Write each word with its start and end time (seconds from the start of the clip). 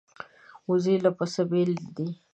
وزې 0.69 0.95
له 1.05 1.11
پسه 1.17 1.43
بېله 1.49 1.85
ده 1.95 2.07